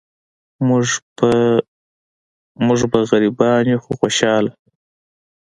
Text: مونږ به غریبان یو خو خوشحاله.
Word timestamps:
مونږ 2.65 2.81
به 2.91 2.99
غریبان 3.09 3.63
یو 3.71 3.79
خو 3.83 3.91
خوشحاله. 3.99 4.51